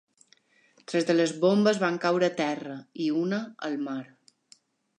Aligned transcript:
Tres 0.91 1.05
de 1.09 1.15
les 1.17 1.33
bombes 1.43 1.81
van 1.85 1.99
caure 2.07 2.29
a 2.31 2.35
terra, 2.39 2.79
i 3.05 3.11
una 3.25 3.43
al 3.69 3.77
mar. 3.89 4.01